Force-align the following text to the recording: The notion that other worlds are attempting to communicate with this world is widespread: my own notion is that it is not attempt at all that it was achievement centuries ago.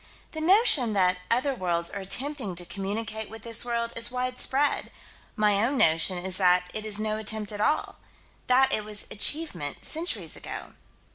The 0.31 0.41
notion 0.41 0.93
that 0.93 1.19
other 1.29 1.53
worlds 1.53 1.91
are 1.91 1.99
attempting 2.01 2.55
to 2.55 2.65
communicate 2.65 3.29
with 3.29 3.43
this 3.43 3.63
world 3.63 3.93
is 3.95 4.09
widespread: 4.09 4.91
my 5.35 5.63
own 5.63 5.77
notion 5.77 6.17
is 6.17 6.37
that 6.37 6.71
it 6.73 6.85
is 6.85 6.99
not 6.99 7.19
attempt 7.19 7.51
at 7.51 7.61
all 7.61 7.97
that 8.47 8.73
it 8.73 8.83
was 8.83 9.05
achievement 9.11 9.85
centuries 9.85 10.35
ago. 10.35 10.73